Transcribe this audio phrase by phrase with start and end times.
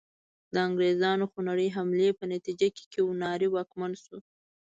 [0.53, 4.17] د انګریزانو خونړۍ حملې په نتیجه کې کیوناري واکمن شو.